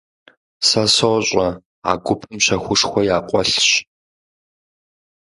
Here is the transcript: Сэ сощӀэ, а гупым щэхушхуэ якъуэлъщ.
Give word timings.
Сэ 0.67 0.83
сощӀэ, 0.95 1.47
а 1.91 1.93
гупым 2.03 2.35
щэхушхуэ 2.45 3.01
якъуэлъщ. 3.15 3.61